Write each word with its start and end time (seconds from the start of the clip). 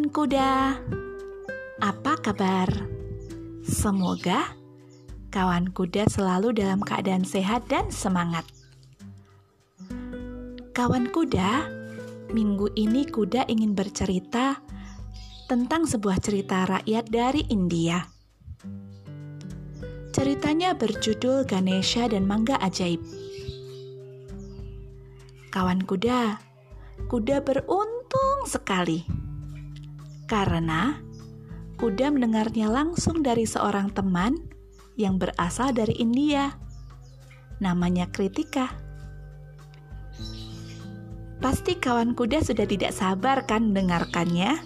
Kawan 0.00 0.16
kuda, 0.16 0.80
apa 1.84 2.12
kabar? 2.24 2.72
Semoga 3.60 4.48
kawan 5.28 5.76
kuda 5.76 6.08
selalu 6.08 6.56
dalam 6.56 6.80
keadaan 6.80 7.20
sehat 7.20 7.68
dan 7.68 7.92
semangat. 7.92 8.48
Kawan 10.72 11.12
kuda, 11.12 11.68
minggu 12.32 12.72
ini 12.80 13.12
kuda 13.12 13.44
ingin 13.52 13.76
bercerita 13.76 14.64
tentang 15.52 15.84
sebuah 15.84 16.16
cerita 16.24 16.64
rakyat 16.64 17.04
dari 17.12 17.44
India. 17.52 18.00
Ceritanya 20.16 20.80
berjudul 20.80 21.44
Ganesha 21.44 22.08
dan 22.08 22.24
Mangga 22.24 22.56
Ajaib. 22.56 23.04
Kawan 25.52 25.84
kuda, 25.84 26.40
kuda 27.12 27.44
beruntung 27.44 28.48
sekali 28.48 29.28
karena 30.30 31.02
kuda 31.74 32.14
mendengarnya 32.14 32.70
langsung 32.70 33.26
dari 33.26 33.42
seorang 33.42 33.90
teman 33.90 34.38
yang 34.94 35.18
berasal 35.18 35.74
dari 35.74 35.98
India. 35.98 36.54
Namanya 37.58 38.06
Kritika. 38.14 38.70
Pasti 41.42 41.74
kawan 41.74 42.14
kuda 42.14 42.46
sudah 42.46 42.62
tidak 42.62 42.94
sabar 42.94 43.42
kan 43.42 43.74
mendengarkannya? 43.74 44.62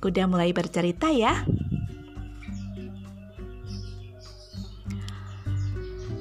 Kuda 0.00 0.24
mulai 0.32 0.56
bercerita 0.56 1.12
ya. 1.12 1.44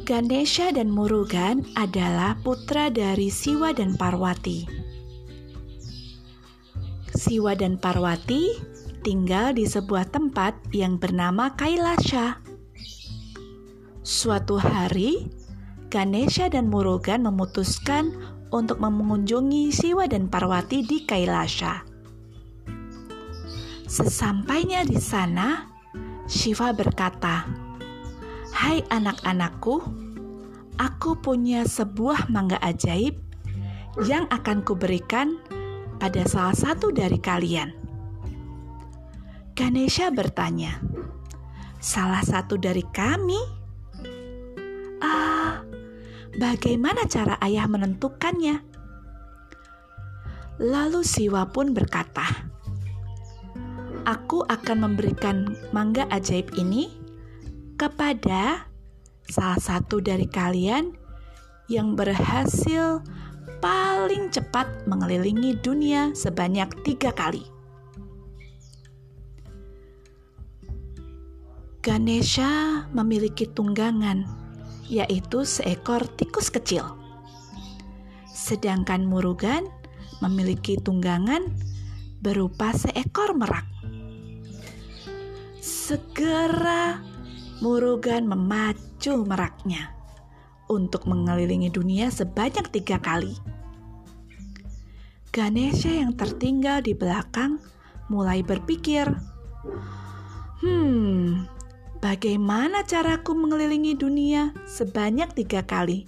Ganesha 0.06 0.70
dan 0.70 0.92
Murugan 0.92 1.66
adalah 1.74 2.38
putra 2.44 2.94
dari 2.94 3.32
Siwa 3.32 3.74
dan 3.74 3.98
Parwati. 3.98 4.85
Siwa 7.26 7.58
dan 7.58 7.82
Parwati 7.82 8.54
tinggal 9.02 9.58
di 9.58 9.66
sebuah 9.66 10.14
tempat 10.14 10.54
yang 10.70 11.02
bernama 11.02 11.58
Kailasha. 11.58 12.38
Suatu 14.06 14.62
hari, 14.62 15.34
Ganesha 15.90 16.54
dan 16.54 16.70
Murugan 16.70 17.26
memutuskan 17.26 18.14
untuk 18.54 18.78
mengunjungi 18.78 19.74
Siwa 19.74 20.06
dan 20.06 20.30
Parwati 20.30 20.86
di 20.86 21.02
Kailasha. 21.02 21.82
Sesampainya 23.90 24.86
di 24.86 25.02
sana, 25.02 25.66
Shiva 26.30 26.78
berkata, 26.78 27.50
Hai 28.54 28.86
anak-anakku, 28.94 29.82
aku 30.78 31.18
punya 31.26 31.66
sebuah 31.66 32.30
mangga 32.30 32.62
ajaib 32.62 33.18
yang 34.06 34.30
akan 34.30 34.62
kuberikan 34.62 35.42
pada 36.06 36.22
salah 36.30 36.54
satu 36.54 36.94
dari 36.94 37.18
kalian. 37.18 37.74
Ganesha 39.58 40.14
bertanya, 40.14 40.78
"Salah 41.82 42.22
satu 42.22 42.62
dari 42.62 42.86
kami?" 42.94 43.42
Ah, 45.02 45.66
bagaimana 46.38 47.10
cara 47.10 47.42
ayah 47.42 47.66
menentukannya? 47.66 48.62
Lalu 50.62 51.02
Siwa 51.02 51.50
pun 51.50 51.74
berkata, 51.74 52.46
"Aku 54.06 54.46
akan 54.46 54.86
memberikan 54.86 55.58
mangga 55.74 56.06
ajaib 56.14 56.54
ini 56.54 56.94
kepada 57.82 58.70
salah 59.26 59.58
satu 59.58 60.06
dari 60.06 60.30
kalian 60.30 60.94
yang 61.66 61.98
berhasil 61.98 63.02
paling 63.64 64.30
cepat 64.30 64.68
mengelilingi 64.86 65.56
dunia 65.64 66.12
sebanyak 66.12 66.68
tiga 66.84 67.16
kali. 67.16 67.44
Ganesha 71.80 72.84
memiliki 72.92 73.48
tunggangan, 73.48 74.26
yaitu 74.90 75.48
seekor 75.48 76.04
tikus 76.18 76.52
kecil. 76.52 76.84
Sedangkan 78.28 79.06
Murugan 79.08 79.70
memiliki 80.20 80.76
tunggangan 80.82 81.46
berupa 82.20 82.74
seekor 82.76 83.38
merak. 83.38 83.64
Segera 85.64 87.00
Murugan 87.64 88.28
memacu 88.28 89.24
meraknya 89.24 89.95
untuk 90.72 91.06
mengelilingi 91.06 91.70
dunia 91.70 92.10
sebanyak 92.10 92.70
tiga 92.74 92.98
kali. 92.98 93.38
Ganesha 95.30 95.92
yang 95.92 96.16
tertinggal 96.16 96.80
di 96.80 96.96
belakang 96.96 97.60
mulai 98.08 98.40
berpikir, 98.40 99.04
"Hmm, 100.64 101.46
bagaimana 102.00 102.88
caraku 102.88 103.36
mengelilingi 103.36 104.00
dunia 104.00 104.56
sebanyak 104.64 105.36
tiga 105.36 105.62
kali 105.68 106.08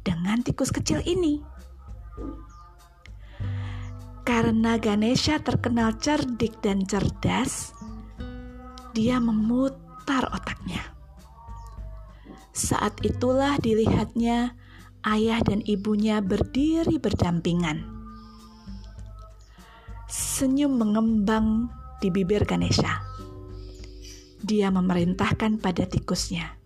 dengan 0.00 0.40
tikus 0.40 0.72
kecil 0.72 1.04
ini?" 1.04 1.44
Karena 4.24 4.76
Ganesha 4.76 5.40
terkenal 5.40 5.96
cerdik 6.00 6.60
dan 6.60 6.84
cerdas, 6.84 7.72
dia 8.92 9.16
memutar 9.20 10.28
otaknya. 10.32 10.97
Saat 12.58 13.06
itulah 13.06 13.54
dilihatnya 13.62 14.58
ayah 15.06 15.38
dan 15.46 15.62
ibunya 15.62 16.18
berdiri 16.18 16.98
berdampingan. 16.98 17.86
Senyum 20.10 20.74
mengembang 20.74 21.70
di 22.02 22.10
bibir 22.10 22.42
Ganesha. 22.42 22.98
Dia 24.42 24.74
memerintahkan 24.74 25.62
pada 25.62 25.86
tikusnya, 25.86 26.58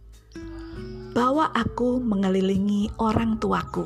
"Bawa 1.12 1.52
aku 1.52 2.00
mengelilingi 2.00 2.96
orang 2.96 3.36
tuaku." 3.36 3.84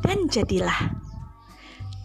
Dan 0.00 0.32
jadilah 0.32 0.96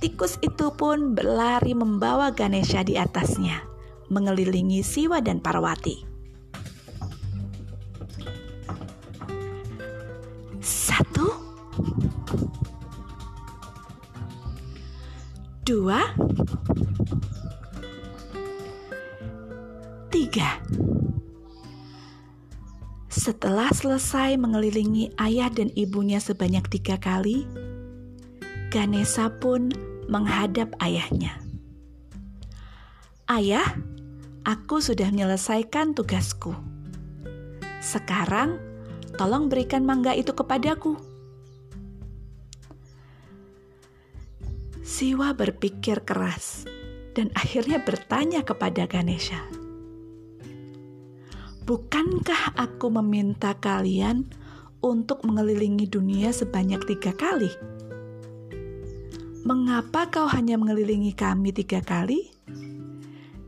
tikus 0.03 0.35
itu 0.43 0.75
pun 0.75 1.15
berlari 1.15 1.71
membawa 1.71 2.35
Ganesha 2.35 2.83
di 2.83 2.99
atasnya 2.99 3.63
mengelilingi 4.11 4.83
Siwa 4.83 5.23
dan 5.23 5.39
Parwati. 5.39 6.12
Dua, 15.73 16.05
tiga. 20.13 20.61
Setelah 23.09 23.73
selesai 23.73 24.37
mengelilingi 24.37 25.17
ayah 25.17 25.49
dan 25.49 25.73
ibunya 25.73 26.21
sebanyak 26.21 26.69
tiga 26.69 27.01
kali, 27.01 27.49
Ganesha 28.69 29.33
pun 29.41 29.73
menghadap 30.05 30.77
ayahnya. 30.77 31.41
Ayah, 33.25 33.65
Aku 34.43 34.83
sudah 34.83 35.07
menyelesaikan 35.07 35.95
tugasku. 35.95 36.51
Sekarang, 37.79 38.59
tolong 39.15 39.47
berikan 39.47 39.87
mangga 39.87 40.11
itu 40.11 40.35
kepadaku. 40.35 41.12
Siwa 44.93 45.33
berpikir 45.33 46.05
keras 46.05 46.69
dan 47.17 47.33
akhirnya 47.33 47.81
bertanya 47.81 48.45
kepada 48.45 48.85
Ganesha, 48.85 49.41
"Bukankah 51.65 52.53
aku 52.53 52.93
meminta 53.01 53.57
kalian 53.57 54.29
untuk 54.85 55.25
mengelilingi 55.25 55.89
dunia 55.89 56.29
sebanyak 56.29 56.85
tiga 56.85 57.09
kali? 57.17 57.49
Mengapa 59.41 60.13
kau 60.13 60.29
hanya 60.29 60.61
mengelilingi 60.61 61.17
kami 61.17 61.49
tiga 61.49 61.81
kali?" 61.81 62.29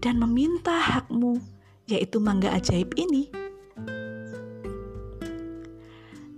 dan 0.01 0.17
meminta 0.17 0.73
hakmu, 0.81 1.37
yaitu 1.85 2.17
mangga 2.17 2.57
ajaib 2.57 2.89
ini. 2.97 3.29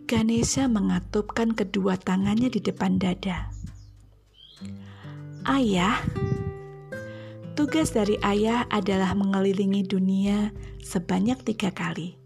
Ganesha 0.03 0.67
mengatupkan 0.67 1.55
kedua 1.55 1.95
tangannya 1.95 2.51
di 2.51 2.59
depan 2.59 2.99
dada. 2.99 3.55
Ayah, 5.47 6.03
tugas 7.55 7.95
dari 7.95 8.19
ayah 8.19 8.67
adalah 8.67 9.15
mengelilingi 9.15 9.87
dunia 9.87 10.51
sebanyak 10.83 11.39
tiga 11.47 11.71
kali. 11.71 12.19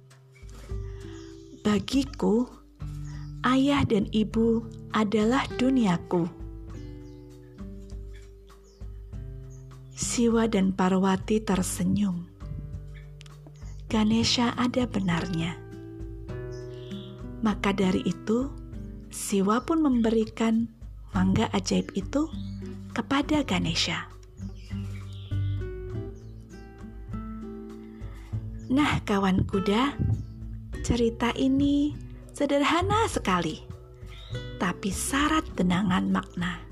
Bagiku, 1.61 2.49
ayah 3.45 3.85
dan 3.85 4.09
ibu 4.09 4.65
adalah 4.89 5.45
duniaku. 5.61 6.25
Siwa 9.93 10.49
dan 10.49 10.73
Parwati 10.73 11.45
tersenyum. 11.45 12.25
Ganesha 13.85 14.57
ada 14.57 14.89
benarnya. 14.89 15.61
Maka 17.45 17.69
dari 17.69 18.01
itu, 18.01 18.49
Siwa 19.13 19.61
pun 19.61 19.85
memberikan 19.85 20.73
mangga 21.13 21.53
ajaib 21.53 21.85
itu 21.93 22.25
kepada 22.91 23.43
Ganesha. 23.47 24.11
Nah, 28.71 29.03
kawan 29.03 29.43
kuda, 29.43 29.99
cerita 30.79 31.35
ini 31.35 31.91
sederhana 32.31 33.03
sekali, 33.11 33.59
tapi 34.63 34.87
syarat 34.95 35.43
tenangan 35.59 36.07
makna. 36.07 36.63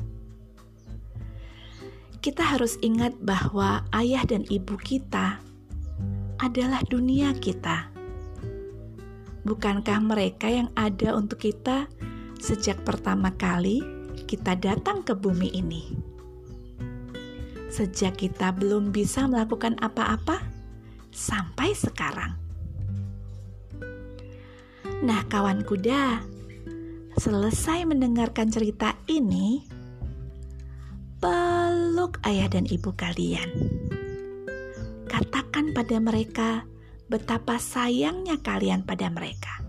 Kita 2.23 2.43
harus 2.55 2.79
ingat 2.79 3.19
bahwa 3.19 3.83
ayah 3.91 4.23
dan 4.23 4.47
ibu 4.47 4.79
kita 4.79 5.43
adalah 6.39 6.79
dunia 6.87 7.35
kita. 7.35 7.91
Bukankah 9.43 9.99
mereka 9.99 10.47
yang 10.47 10.71
ada 10.79 11.15
untuk 11.15 11.43
kita 11.43 11.91
sejak 12.39 12.79
pertama 12.87 13.35
kali 13.35 13.83
kita 14.23 14.55
datang 14.55 15.03
ke 15.03 15.11
bumi 15.11 15.51
ini? 15.51 16.08
Sejak 17.69 18.17
kita 18.17 18.49
belum 18.57 18.89
bisa 18.89 19.29
melakukan 19.29 19.77
apa-apa, 19.77 20.41
sampai 21.13 21.77
sekarang. 21.77 22.33
Nah, 24.99 25.21
kawan 25.29 25.63
kuda, 25.63 26.25
selesai 27.15 27.85
mendengarkan 27.85 28.49
cerita 28.49 28.97
ini, 29.05 29.63
peluk 31.21 32.19
ayah 32.25 32.49
dan 32.51 32.65
ibu 32.65 32.89
kalian. 32.97 33.47
Katakan 35.05 35.71
pada 35.71 35.97
mereka 36.01 36.65
betapa 37.05 37.61
sayangnya 37.61 38.41
kalian 38.41 38.81
pada 38.81 39.13
mereka. 39.13 39.61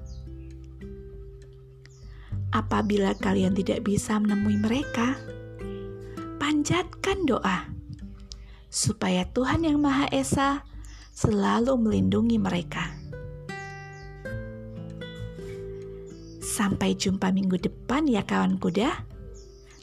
Apabila 2.50 3.14
kalian 3.14 3.54
tidak 3.54 3.86
bisa 3.86 4.18
menemui 4.18 4.58
mereka, 4.58 5.14
panjatkan 6.42 7.22
doa 7.22 7.79
supaya 8.70 9.26
Tuhan 9.26 9.66
Yang 9.66 9.78
Maha 9.82 10.06
Esa 10.14 10.62
selalu 11.10 11.74
melindungi 11.76 12.38
mereka. 12.38 12.86
Sampai 16.40 16.94
jumpa 16.94 17.34
minggu 17.34 17.58
depan 17.58 18.06
ya 18.06 18.22
kawan 18.22 18.56
kuda. 18.56 19.10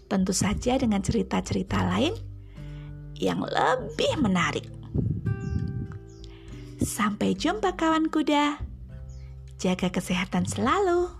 Tentu 0.07 0.31
saja 0.31 0.79
dengan 0.79 1.03
cerita-cerita 1.03 1.83
lain 1.83 2.15
yang 3.19 3.43
lebih 3.43 4.23
menarik. 4.23 4.65
Sampai 6.79 7.35
jumpa 7.35 7.75
kawan 7.75 8.07
kuda. 8.07 8.61
Jaga 9.59 9.89
kesehatan 9.91 10.47
selalu. 10.47 11.16